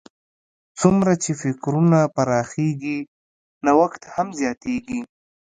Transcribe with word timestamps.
څومره 0.79 1.13
چې 1.23 1.31
فکرونه 1.41 1.99
پراخېږي، 2.15 2.97
نوښت 3.65 4.01
هم 4.13 4.27
زیاتیږي. 4.39 4.99